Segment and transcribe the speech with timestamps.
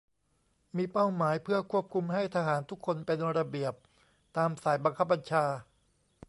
[0.77, 3.73] มีเป้าหมายเพื่อควบคุมให้ทหารทุกคนเป็นระเบียบ
[4.37, 5.45] ตามสายบังคับบัญชา